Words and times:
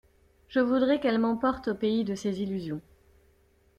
Je 0.49 0.59
voudrais 0.59 0.99
qu’elle 0.99 1.19
m’emporte 1.19 1.67
au 1.67 1.75
pays 1.75 2.03
de 2.03 2.15
ses 2.15 2.41
illusions. 2.41 2.81